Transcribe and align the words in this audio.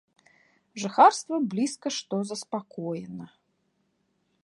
Жыхарства 0.83 1.35
блізка 1.53 1.87
што 1.99 2.15
заспакоена. 2.33 3.25